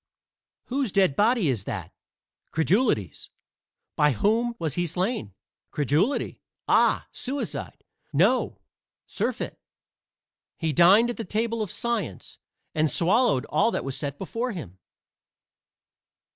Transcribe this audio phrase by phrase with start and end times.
[0.63, 1.93] "Whose dead body is that?"
[2.49, 3.29] "Credulity's."
[3.95, 5.35] "By whom was he slain?"
[5.69, 8.57] "Credulity." "Ah, suicide." "No,
[9.05, 9.59] surfeit.
[10.57, 12.39] He dined at the table of Science,
[12.73, 14.79] and swallowed all that was set before him."